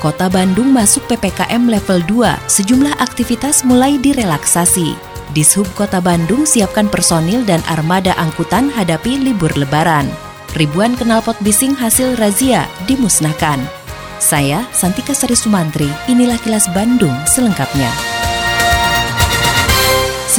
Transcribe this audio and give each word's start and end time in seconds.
Kota 0.00 0.32
Bandung 0.32 0.72
masuk 0.72 1.04
PPKM 1.12 1.68
level 1.68 2.00
2, 2.08 2.48
sejumlah 2.48 3.04
aktivitas 3.04 3.68
mulai 3.68 4.00
direlaksasi. 4.00 4.96
Dishub 5.36 5.68
Kota 5.76 6.00
Bandung 6.00 6.48
siapkan 6.48 6.88
personil 6.88 7.44
dan 7.44 7.60
armada 7.68 8.16
angkutan 8.16 8.72
hadapi 8.72 9.20
libur 9.20 9.52
lebaran. 9.60 10.08
Ribuan 10.56 10.96
knalpot 10.96 11.36
bising 11.44 11.76
hasil 11.76 12.16
razia 12.16 12.64
dimusnahkan. 12.88 13.60
Saya, 14.16 14.64
Santika 14.72 15.12
Sari 15.12 15.36
Sumantri, 15.36 15.92
inilah 16.08 16.40
kilas 16.40 16.64
Bandung 16.72 17.14
selengkapnya. 17.28 18.09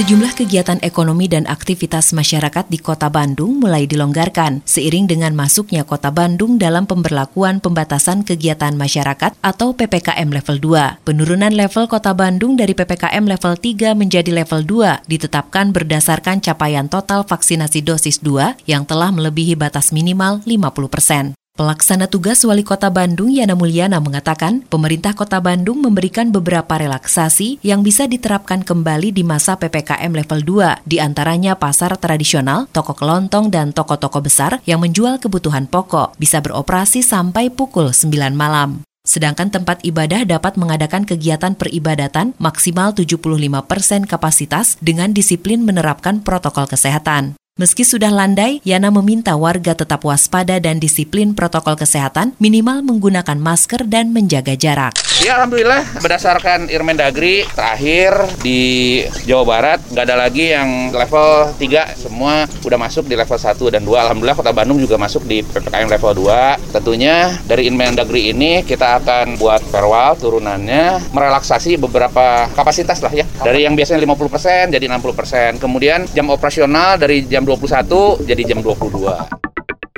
Sejumlah 0.01 0.33
kegiatan 0.33 0.81
ekonomi 0.81 1.29
dan 1.29 1.45
aktivitas 1.45 2.09
masyarakat 2.09 2.65
di 2.73 2.81
Kota 2.81 3.13
Bandung 3.13 3.61
mulai 3.61 3.85
dilonggarkan 3.85 4.65
seiring 4.65 5.05
dengan 5.05 5.37
masuknya 5.37 5.85
Kota 5.85 6.09
Bandung 6.09 6.57
dalam 6.57 6.89
pemberlakuan 6.89 7.61
pembatasan 7.61 8.25
kegiatan 8.25 8.73
masyarakat 8.73 9.37
atau 9.45 9.77
PPKM 9.77 10.25
level 10.25 10.58
2. 10.58 11.05
Penurunan 11.05 11.53
level 11.53 11.85
Kota 11.85 12.17
Bandung 12.17 12.58
dari 12.58 12.73
PPKM 12.73 13.30
level 13.30 13.53
3 13.53 13.93
menjadi 13.93 14.33
level 14.33 14.66
2 14.66 15.05
ditetapkan 15.05 15.69
berdasarkan 15.69 16.41
capaian 16.41 16.89
total 16.89 17.21
vaksinasi 17.21 17.86
dosis 17.86 18.25
2 18.25 18.65
yang 18.65 18.89
telah 18.89 19.13
melebihi 19.13 19.53
batas 19.53 19.93
minimal 19.93 20.41
50 20.49 20.89
persen. 20.89 21.38
Pelaksana 21.62 22.09
tugas 22.09 22.42
Wali 22.42 22.66
Kota 22.66 22.90
Bandung 22.90 23.30
Yana 23.30 23.54
Mulyana 23.54 24.02
mengatakan, 24.02 24.66
pemerintah 24.66 25.14
Kota 25.14 25.38
Bandung 25.38 25.78
memberikan 25.78 26.34
beberapa 26.34 26.73
relaksasi 26.73 27.62
yang 27.62 27.86
bisa 27.86 28.09
diterapkan 28.09 28.66
kembali 28.66 29.14
di 29.14 29.22
masa 29.22 29.62
PPKM 29.62 30.09
level 30.09 30.42
2, 30.42 30.89
di 30.89 30.98
antaranya 30.98 31.54
pasar 31.54 32.02
tradisional, 32.02 32.66
toko 32.73 32.98
kelontong, 32.98 33.54
dan 33.54 33.78
toko-toko 33.78 34.26
besar 34.26 34.58
yang 34.66 34.82
menjual 34.82 35.22
kebutuhan 35.22 35.70
pokok 35.70 36.17
bisa 36.17 36.42
beroperasi 36.42 37.06
sampai 37.06 37.54
pukul 37.54 37.94
9 37.94 38.09
malam. 38.34 38.82
Sedangkan 39.06 39.54
tempat 39.54 39.86
ibadah 39.86 40.26
dapat 40.26 40.58
mengadakan 40.58 41.06
kegiatan 41.06 41.54
peribadatan 41.54 42.34
maksimal 42.42 42.98
75% 42.98 43.22
persen 43.70 44.09
kapasitas 44.09 44.82
dengan 44.82 45.14
disiplin 45.14 45.62
menerapkan 45.62 46.26
protokol 46.26 46.66
kesehatan. 46.66 47.38
Meski 47.59 47.83
sudah 47.83 48.07
landai, 48.16 48.63
Yana 48.63 48.95
meminta 48.95 49.35
warga 49.35 49.75
tetap 49.75 50.07
waspada 50.07 50.55
dan 50.63 50.80
disiplin 50.80 51.35
protokol 51.35 51.75
kesehatan, 51.75 52.31
minimal 52.39 52.80
menggunakan 52.80 53.35
masker 53.35 53.91
dan 53.91 54.16
menjaga 54.16 54.55
jarak. 54.55 54.95
Ya 55.21 55.38
Alhamdulillah 55.38 56.02
berdasarkan 56.02 56.66
Irmen 56.73 56.97
Dagri 56.97 57.45
terakhir 57.53 58.41
di 58.41 59.03
Jawa 59.30 59.45
Barat 59.45 59.80
nggak 59.93 60.05
ada 60.09 60.17
lagi 60.17 60.49
yang 60.49 60.89
level 60.89 61.53
3 61.61 61.93
semua 61.93 62.49
udah 62.49 62.80
masuk 62.81 63.05
di 63.05 63.13
level 63.13 63.38
1 63.38 63.53
dan 63.69 63.86
2 63.86 64.02
Alhamdulillah 64.02 64.33
Kota 64.33 64.49
Bandung 64.49 64.81
juga 64.81 64.97
masuk 64.97 65.30
di 65.30 65.45
PPKM 65.45 65.93
level 65.93 66.25
2 66.25 66.73
tentunya 66.73 67.38
dari 67.45 67.69
Irmen 67.69 67.93
Dagri 67.93 68.33
ini 68.33 68.65
kita 68.65 68.97
akan 68.97 69.38
buat 69.38 69.61
perwal 69.69 70.17
turunannya 70.17 71.13
merelaksasi 71.13 71.77
beberapa 71.77 72.49
kapasitas 72.58 72.97
lah 73.05 73.13
ya. 73.13 73.30
Dari 73.45 73.69
yang 73.69 73.77
biasanya 73.77 74.02
50% 74.02 74.73
jadi 74.73 74.86
60% 74.89 75.61
kemudian 75.61 76.09
jam 76.17 76.33
operasional 76.33 76.97
dari 76.97 77.30
jam 77.30 77.40
21 77.43 78.25
jadi 78.27 78.41
jam 78.45 78.59
22 78.63 79.41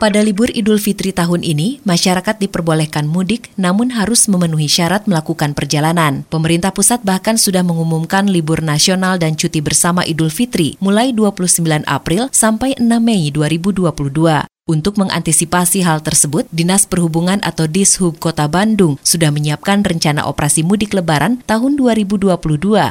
pada 0.03 0.19
libur 0.19 0.51
Idul 0.51 0.83
Fitri 0.83 1.15
tahun 1.15 1.47
ini, 1.47 1.79
masyarakat 1.87 2.35
diperbolehkan 2.35 3.07
mudik 3.07 3.55
namun 3.55 3.95
harus 3.95 4.27
memenuhi 4.27 4.67
syarat 4.67 5.07
melakukan 5.07 5.55
perjalanan. 5.55 6.27
Pemerintah 6.27 6.75
pusat 6.75 6.99
bahkan 7.07 7.39
sudah 7.39 7.63
mengumumkan 7.63 8.27
libur 8.27 8.59
nasional 8.59 9.15
dan 9.15 9.39
cuti 9.39 9.63
bersama 9.63 10.03
Idul 10.03 10.27
Fitri 10.27 10.75
mulai 10.83 11.15
29 11.15 11.87
April 11.87 12.27
sampai 12.35 12.75
6 12.75 12.83
Mei 12.99 13.31
2022. 13.31 14.43
Untuk 14.67 14.99
mengantisipasi 14.99 15.87
hal 15.87 16.03
tersebut, 16.03 16.51
Dinas 16.51 16.83
Perhubungan 16.83 17.39
atau 17.39 17.63
Dishub 17.71 18.19
Kota 18.19 18.51
Bandung 18.51 18.99
sudah 19.07 19.31
menyiapkan 19.31 19.87
rencana 19.87 20.27
operasi 20.27 20.67
mudik 20.67 20.91
lebaran 20.91 21.39
tahun 21.47 21.79
2022 21.79 22.27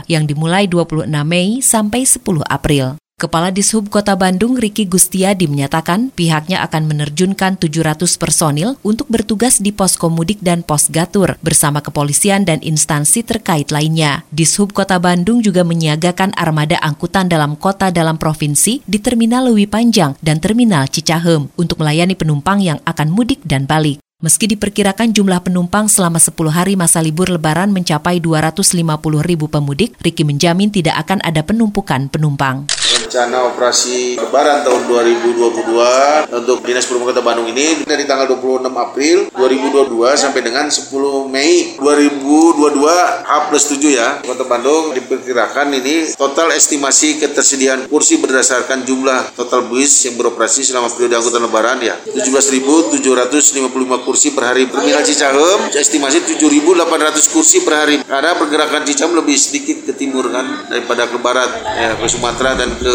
yang 0.09 0.25
dimulai 0.25 0.65
26 0.65 1.13
Mei 1.29 1.61
sampai 1.61 2.09
10 2.09 2.41
April. 2.49 3.02
Kepala 3.23 3.55
Dishub 3.55 3.87
Kota 3.87 4.19
Bandung 4.19 4.59
Riki 4.59 4.83
Gustiadi 4.83 5.47
menyatakan 5.47 6.11
pihaknya 6.11 6.59
akan 6.67 6.91
menerjunkan 6.91 7.55
700 7.55 8.19
personil 8.19 8.75
untuk 8.83 9.07
bertugas 9.07 9.63
di 9.63 9.71
pos 9.71 9.95
komudik 9.95 10.43
dan 10.43 10.67
pos 10.67 10.91
gatur 10.91 11.39
bersama 11.39 11.79
kepolisian 11.87 12.43
dan 12.43 12.59
instansi 12.67 13.23
terkait 13.23 13.71
lainnya. 13.71 14.27
Dishub 14.35 14.75
Kota 14.75 14.99
Bandung 14.99 15.39
juga 15.39 15.63
menyiagakan 15.63 16.35
armada 16.35 16.83
angkutan 16.83 17.31
dalam 17.31 17.55
kota 17.55 17.95
dalam 17.95 18.19
provinsi 18.19 18.83
di 18.83 18.99
Terminal 18.99 19.55
Lewi 19.55 19.71
Panjang 19.71 20.19
dan 20.19 20.43
Terminal 20.43 20.91
Cicahem 20.91 21.47
untuk 21.55 21.79
melayani 21.79 22.19
penumpang 22.19 22.59
yang 22.59 22.83
akan 22.83 23.07
mudik 23.07 23.39
dan 23.47 23.71
balik. 23.71 24.03
Meski 24.19 24.51
diperkirakan 24.51 25.15
jumlah 25.15 25.47
penumpang 25.47 25.87
selama 25.87 26.19
10 26.19 26.35
hari 26.51 26.75
masa 26.75 26.99
libur 26.99 27.31
lebaran 27.31 27.71
mencapai 27.71 28.19
250 28.19 28.83
ribu 29.23 29.47
pemudik, 29.47 29.95
Riki 30.03 30.27
menjamin 30.27 30.75
tidak 30.75 31.07
akan 31.07 31.23
ada 31.23 31.47
penumpukan 31.47 32.11
penumpang 32.11 32.67
rencana 33.03 33.51
operasi 33.51 34.15
lebaran 34.15 34.63
tahun 34.63 34.87
2022 34.87 36.39
untuk 36.39 36.63
Dinas 36.63 36.87
Perhubungan 36.87 37.11
Kota 37.11 37.23
Bandung 37.27 37.51
ini 37.51 37.83
dari 37.83 38.07
tanggal 38.07 38.31
26 38.31 38.71
April 38.71 39.27
2022 39.35 40.15
sampai 40.15 40.41
dengan 40.47 40.71
10 40.71 40.87
Mei 41.27 41.75
2022 41.83 43.27
H 43.27 43.31
plus 43.51 43.65
7 43.75 43.91
ya. 43.91 44.23
Kota 44.23 44.47
Bandung 44.47 44.95
diperkirakan 44.95 45.75
ini 45.75 46.15
total 46.15 46.55
estimasi 46.55 47.19
ketersediaan 47.19 47.91
kursi 47.91 48.23
berdasarkan 48.23 48.87
jumlah 48.87 49.35
total 49.35 49.67
bus 49.67 50.07
yang 50.07 50.15
beroperasi 50.15 50.63
selama 50.63 50.87
periode 50.95 51.19
angkutan 51.19 51.43
lebaran 51.43 51.83
ya 51.83 51.99
17.755 52.07 54.07
kursi 54.07 54.31
per 54.31 54.55
hari. 54.55 54.71
Terminal 54.71 55.03
Cicahem 55.03 55.75
estimasi 55.75 56.23
7.800 56.39 57.35
kursi 57.35 57.67
per 57.67 57.75
hari. 57.83 57.99
Karena 58.07 58.39
pergerakan 58.39 58.87
Cicahem 58.87 59.19
lebih 59.19 59.35
sedikit 59.35 59.91
ke 59.91 59.93
timur 59.99 60.31
kan 60.31 60.71
daripada 60.71 61.11
ke 61.11 61.19
barat 61.19 61.51
ya 61.75 61.99
ke 61.99 62.07
Sumatera 62.07 62.55
dan 62.55 62.71
ke 62.79 62.92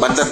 Banten. 0.00 0.28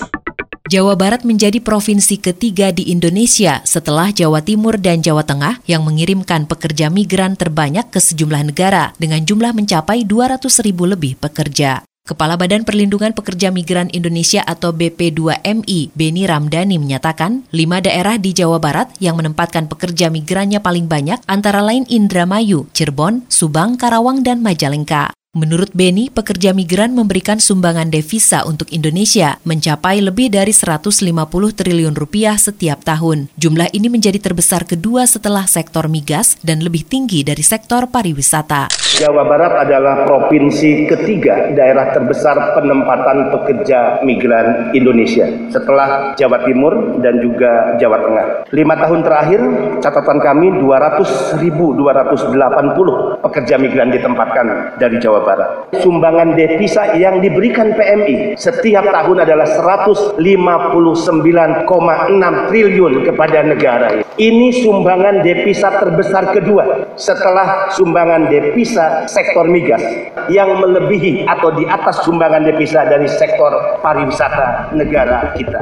Jawa 0.68 1.00
Barat 1.00 1.24
menjadi 1.24 1.64
provinsi 1.64 2.20
ketiga 2.20 2.68
di 2.76 2.92
Indonesia 2.92 3.64
setelah 3.64 4.12
Jawa 4.12 4.44
Timur 4.44 4.76
dan 4.76 5.00
Jawa 5.00 5.24
Tengah 5.24 5.64
yang 5.64 5.80
mengirimkan 5.80 6.44
pekerja 6.44 6.92
migran 6.92 7.40
terbanyak 7.40 7.88
ke 7.88 7.96
sejumlah 7.96 8.52
negara 8.52 8.92
dengan 9.00 9.24
jumlah 9.24 9.56
mencapai 9.56 10.04
200 10.04 10.44
ribu 10.60 10.84
lebih 10.84 11.16
pekerja. 11.16 11.88
Kepala 12.08 12.40
Badan 12.40 12.64
Perlindungan 12.64 13.12
Pekerja 13.12 13.52
Migran 13.52 13.92
Indonesia 13.92 14.40
atau 14.40 14.72
BP2MI, 14.72 15.92
Beni 15.92 16.24
Ramdhani 16.24 16.80
menyatakan, 16.80 17.44
lima 17.52 17.84
daerah 17.84 18.16
di 18.16 18.32
Jawa 18.32 18.56
Barat 18.56 18.88
yang 18.96 19.20
menempatkan 19.20 19.68
pekerja 19.68 20.08
migrannya 20.08 20.64
paling 20.64 20.88
banyak 20.88 21.20
antara 21.28 21.60
lain 21.60 21.84
Indramayu, 21.84 22.64
Cirebon, 22.72 23.28
Subang, 23.28 23.76
Karawang, 23.76 24.24
dan 24.24 24.40
Majalengka. 24.40 25.17
Menurut 25.38 25.70
Beni, 25.70 26.10
pekerja 26.10 26.50
migran 26.50 26.98
memberikan 26.98 27.38
sumbangan 27.38 27.94
devisa 27.94 28.42
untuk 28.42 28.74
Indonesia 28.74 29.38
mencapai 29.46 30.02
lebih 30.02 30.34
dari 30.34 30.50
150 30.50 30.98
triliun 31.54 31.94
rupiah 31.94 32.34
setiap 32.34 32.82
tahun. 32.82 33.30
Jumlah 33.38 33.70
ini 33.70 33.86
menjadi 33.86 34.18
terbesar 34.18 34.66
kedua 34.66 35.06
setelah 35.06 35.46
sektor 35.46 35.86
migas 35.86 36.42
dan 36.42 36.58
lebih 36.58 36.82
tinggi 36.82 37.22
dari 37.22 37.46
sektor 37.46 37.86
pariwisata. 37.86 38.66
Jawa 38.98 39.22
Barat 39.30 39.62
adalah 39.62 40.10
provinsi 40.10 40.90
ketiga 40.90 41.54
daerah 41.54 41.94
terbesar 41.94 42.58
penempatan 42.58 43.30
pekerja 43.30 44.02
migran 44.02 44.74
Indonesia 44.74 45.22
setelah 45.54 46.18
Jawa 46.18 46.50
Timur 46.50 46.98
dan 46.98 47.22
juga 47.22 47.78
Jawa 47.78 48.02
Tengah. 48.02 48.26
Lima 48.50 48.74
tahun 48.74 49.06
terakhir, 49.06 49.40
catatan 49.86 50.18
kami 50.18 50.58
200.280 50.58 53.22
pekerja 53.22 53.54
migran 53.54 53.94
ditempatkan 53.94 54.74
dari 54.82 54.98
Jawa 54.98 55.27
Barat. 55.28 55.68
Sumbangan 55.84 56.32
devisa 56.32 56.96
yang 56.96 57.20
diberikan 57.20 57.76
PMI 57.76 58.40
setiap 58.40 58.88
tahun 58.88 59.28
adalah 59.28 59.44
159,6 59.44 60.16
triliun 62.48 62.92
kepada 63.04 63.38
negara. 63.44 64.00
Ini 64.16 64.64
sumbangan 64.64 65.20
devisa 65.20 65.68
terbesar 65.76 66.32
kedua 66.32 66.96
setelah 66.96 67.68
sumbangan 67.76 68.32
devisa 68.32 69.04
sektor 69.04 69.44
migas 69.44 69.84
yang 70.32 70.56
melebihi 70.56 71.28
atau 71.28 71.52
di 71.52 71.68
atas 71.68 72.00
sumbangan 72.08 72.48
devisa 72.48 72.88
dari 72.88 73.06
sektor 73.06 73.52
pariwisata 73.84 74.72
negara 74.72 75.36
kita. 75.36 75.60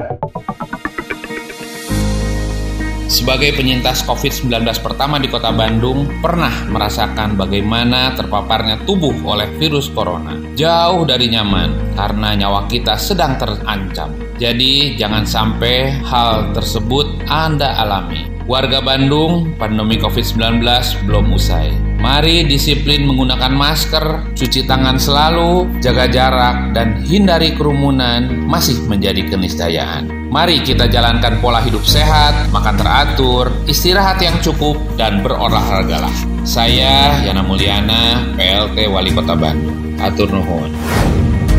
Sebagai 3.07 3.55
penyintas 3.55 4.03
COVID-19 4.03 4.67
pertama 4.83 5.23
di 5.23 5.31
kota 5.31 5.55
Bandung, 5.55 6.11
pernah 6.19 6.67
merasakan 6.67 7.39
bagaimana 7.39 8.11
terpaparnya 8.19 8.83
tubuh 8.83 9.15
oleh 9.23 9.47
virus 9.63 9.87
corona. 9.95 10.35
Jauh 10.59 11.07
dari 11.07 11.31
nyaman, 11.31 11.95
karena 11.95 12.35
nyawa 12.35 12.67
kita 12.67 12.99
sedang 12.99 13.39
terancam. 13.39 14.11
Jadi, 14.43 14.99
jangan 14.99 15.23
sampai 15.23 16.03
hal 16.03 16.51
tersebut 16.51 17.31
Anda 17.31 17.79
alami. 17.79 18.36
Warga 18.47 18.79
Bandung, 18.79 19.59
pandemi 19.59 19.99
COVID-19 19.99 20.63
belum 21.03 21.35
usai. 21.35 21.75
Mari 21.99 22.47
disiplin 22.47 23.03
menggunakan 23.03 23.51
masker, 23.51 24.31
cuci 24.39 24.71
tangan 24.71 25.03
selalu, 25.03 25.83
jaga 25.83 26.07
jarak, 26.07 26.71
dan 26.71 27.03
hindari 27.03 27.59
kerumunan 27.59 28.47
masih 28.47 28.79
menjadi 28.87 29.27
keniscayaan. 29.27 30.31
Mari 30.31 30.63
kita 30.63 30.87
jalankan 30.87 31.43
pola 31.43 31.59
hidup 31.59 31.83
sehat, 31.83 32.47
makan 32.55 32.79
teratur, 32.79 33.51
istirahat 33.67 34.23
yang 34.23 34.39
cukup, 34.39 34.79
dan 34.95 35.27
berolahragalah. 35.27 36.15
Saya 36.47 37.19
Yana 37.27 37.43
Mulyana, 37.43 38.31
PLT 38.39 38.87
Wali 38.87 39.11
Kota 39.11 39.35
Bandung. 39.35 39.99
Atur 39.99 40.31
nuhun. 40.31 40.71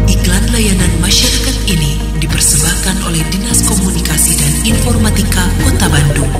Iklan 0.07 0.45
layanan 0.55 0.93
masyarakat 1.03 1.67
ini 1.67 1.99
dipersembahkan 2.23 2.95
oleh 3.11 3.23
Dinas 3.27 3.46
Informatika 4.87 5.43
Kota 5.67 5.87
Bandung. 5.91 6.31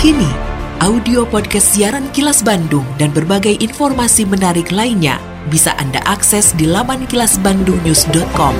Kini, 0.00 0.32
audio 0.80 1.28
podcast 1.28 1.76
siaran 1.76 2.08
Kilas 2.16 2.40
Bandung 2.40 2.88
dan 2.96 3.12
berbagai 3.12 3.60
informasi 3.60 4.24
menarik 4.24 4.72
lainnya 4.72 5.20
bisa 5.52 5.76
Anda 5.76 6.00
akses 6.08 6.56
di 6.56 6.64
laman 6.64 7.04
kilasbandungnews.com. 7.04 8.54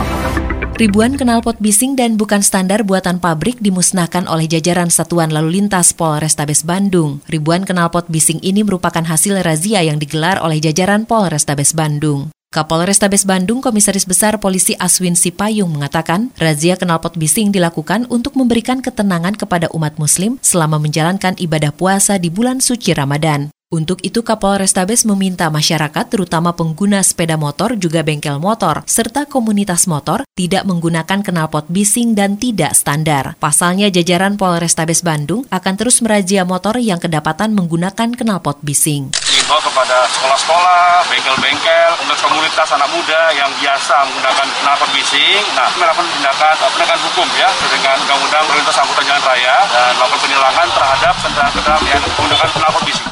Ribuan 0.77 1.17
knalpot 1.17 1.57
bising 1.57 1.97
dan 1.97 2.21
bukan 2.21 2.45
standar 2.45 2.85
buatan 2.85 3.25
pabrik 3.25 3.57
dimusnahkan 3.65 4.29
oleh 4.29 4.45
jajaran 4.45 4.93
Satuan 4.93 5.33
Lalu 5.33 5.57
Lintas 5.65 5.97
Polrestabes 5.97 6.61
Bandung. 6.61 7.25
Ribuan 7.25 7.65
knalpot 7.65 8.13
bising 8.13 8.37
ini 8.45 8.69
merupakan 8.69 9.01
hasil 9.01 9.33
razia 9.41 9.81
yang 9.81 9.97
digelar 9.97 10.45
oleh 10.45 10.61
jajaran 10.61 11.09
Polrestabes 11.09 11.73
Bandung. 11.73 12.36
Kapolrestabes 12.55 13.27
Bandung 13.27 13.59
Komisaris 13.59 14.07
Besar 14.07 14.39
Polisi 14.39 14.79
Aswin 14.79 15.19
Sipayung 15.19 15.67
mengatakan, 15.75 16.31
razia 16.39 16.79
knalpot 16.79 17.19
bising 17.19 17.51
dilakukan 17.51 18.07
untuk 18.07 18.39
memberikan 18.39 18.79
ketenangan 18.79 19.35
kepada 19.35 19.67
umat 19.75 19.99
muslim 19.99 20.39
selama 20.41 20.79
menjalankan 20.79 21.35
ibadah 21.43 21.75
puasa 21.75 22.23
di 22.23 22.31
bulan 22.31 22.63
suci 22.63 22.95
Ramadan. 22.95 23.51
Untuk 23.67 23.99
itu 24.07 24.23
Kapolrestabes 24.23 25.03
meminta 25.11 25.51
masyarakat 25.51 26.07
terutama 26.07 26.55
pengguna 26.55 27.03
sepeda 27.03 27.35
motor 27.35 27.75
juga 27.75 28.07
bengkel 28.07 28.39
motor 28.39 28.87
serta 28.87 29.27
komunitas 29.27 29.91
motor 29.91 30.23
tidak 30.39 30.63
menggunakan 30.71 31.27
knalpot 31.27 31.67
bising 31.67 32.15
dan 32.15 32.39
tidak 32.39 32.79
standar. 32.79 33.35
Pasalnya 33.43 33.91
jajaran 33.91 34.39
Polrestabes 34.39 35.03
Bandung 35.03 35.51
akan 35.51 35.75
terus 35.75 35.99
merazia 35.99 36.47
motor 36.47 36.79
yang 36.79 37.03
kedapatan 37.03 37.59
menggunakan 37.59 38.15
knalpot 38.15 38.63
bising. 38.63 39.11
Himbau 39.47 39.63
kepada 39.63 40.03
sekolah-sekolah, 40.11 41.07
bengkel-bengkel, 41.07 41.91
untuk 42.03 42.19
komunitas 42.19 42.67
anak 42.67 42.91
muda 42.91 43.31
yang 43.31 43.47
biasa 43.63 43.95
menggunakan 44.11 44.43
knalpot 44.43 44.91
bising, 44.91 45.39
nah 45.55 45.71
melakukan 45.79 46.03
tindakan 46.19 46.55
penegakan 46.67 46.99
hukum 47.07 47.29
ya 47.39 47.47
dengan 47.71 47.95
undang-undang 47.95 48.43
perlintas 48.51 48.75
angkutan 48.75 49.07
jalan 49.07 49.23
raya 49.23 49.57
dan 49.71 49.91
melakukan 49.95 50.21
penilangan 50.27 50.67
terhadap 50.67 51.15
kendaraan-kendaraan 51.23 51.85
yang 51.87 52.03
menggunakan 52.03 52.49
knalpot 52.59 52.83
bising. 52.91 53.09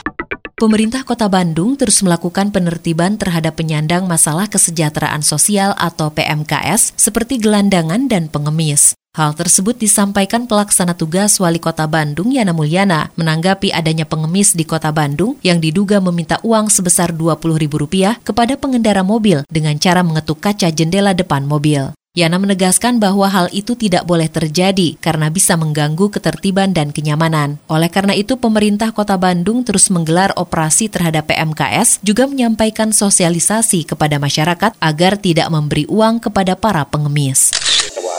Pemerintah 0.58 1.02
Kota 1.06 1.26
Bandung 1.30 1.78
terus 1.78 2.02
melakukan 2.02 2.50
penertiban 2.50 3.14
terhadap 3.14 3.54
penyandang 3.54 4.10
masalah 4.10 4.50
kesejahteraan 4.50 5.22
sosial 5.22 5.70
atau 5.78 6.10
PMKS 6.10 6.98
seperti 6.98 7.38
gelandangan 7.38 8.10
dan 8.10 8.26
pengemis. 8.26 8.98
Hal 9.14 9.30
tersebut 9.38 9.78
disampaikan 9.78 10.50
pelaksana 10.50 10.98
tugas 10.98 11.38
Wali 11.38 11.62
Kota 11.62 11.86
Bandung 11.86 12.34
Yana 12.34 12.50
Mulyana 12.50 13.14
menanggapi 13.14 13.70
adanya 13.70 14.02
pengemis 14.02 14.58
di 14.58 14.66
Kota 14.66 14.90
Bandung 14.90 15.38
yang 15.38 15.62
diduga 15.62 16.02
meminta 16.02 16.42
uang 16.42 16.66
sebesar 16.66 17.14
Rp20.000 17.14 18.26
kepada 18.26 18.58
pengendara 18.58 19.06
mobil 19.06 19.46
dengan 19.46 19.78
cara 19.78 20.02
mengetuk 20.02 20.42
kaca 20.42 20.66
jendela 20.74 21.14
depan 21.14 21.46
mobil. 21.46 21.94
Yana 22.18 22.42
menegaskan 22.42 22.98
bahwa 22.98 23.30
hal 23.30 23.46
itu 23.54 23.78
tidak 23.78 24.02
boleh 24.02 24.26
terjadi 24.26 24.98
karena 24.98 25.30
bisa 25.30 25.54
mengganggu 25.54 26.10
ketertiban 26.10 26.74
dan 26.74 26.90
kenyamanan. 26.90 27.62
Oleh 27.70 27.94
karena 27.94 28.18
itu, 28.18 28.34
pemerintah 28.34 28.90
Kota 28.90 29.14
Bandung 29.14 29.62
terus 29.62 29.94
menggelar 29.94 30.34
operasi 30.34 30.90
terhadap 30.90 31.30
PMKS, 31.30 32.02
juga 32.02 32.26
menyampaikan 32.26 32.90
sosialisasi 32.90 33.86
kepada 33.86 34.18
masyarakat 34.18 34.74
agar 34.82 35.22
tidak 35.22 35.46
memberi 35.54 35.86
uang 35.86 36.18
kepada 36.18 36.58
para 36.58 36.82
pengemis 36.86 37.63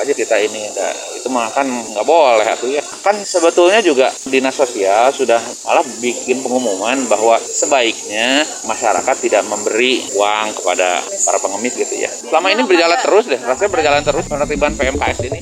aja 0.06 0.14
kita 0.14 0.38
ini 0.38 0.70
nah, 0.70 0.94
itu 1.18 1.28
mah 1.34 1.50
kan 1.50 1.66
nggak 1.66 2.06
boleh 2.06 2.46
tuh 2.62 2.70
ya. 2.70 2.86
Kan 3.02 3.18
sebetulnya 3.26 3.82
juga 3.82 4.14
dinas 4.30 4.54
sosial 4.54 5.10
sudah 5.10 5.42
malah 5.66 5.82
bikin 5.98 6.46
pengumuman 6.46 7.10
bahwa 7.10 7.42
sebaiknya 7.42 8.46
masyarakat 8.70 9.16
tidak 9.18 9.42
memberi 9.50 10.06
uang 10.14 10.54
kepada 10.62 11.02
para 11.02 11.38
pengemis 11.42 11.74
gitu 11.74 11.96
ya. 11.98 12.10
Selama 12.14 12.54
ini 12.54 12.62
berjalan 12.70 13.02
terus 13.02 13.26
deh 13.26 13.42
rasanya 13.42 13.72
berjalan 13.74 14.02
terus 14.06 14.26
penertiban 14.30 14.78
PMKS 14.78 15.20
ini 15.26 15.42